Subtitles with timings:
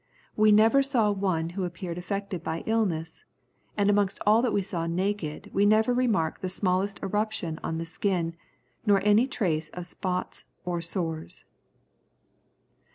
[0.35, 3.23] We never saw one who appeared affected by illness,
[3.77, 7.85] and amongst all that we saw naked we never remarked the smallest eruption on the
[7.85, 8.35] skin,
[8.83, 11.45] nor any trace of spots or sores."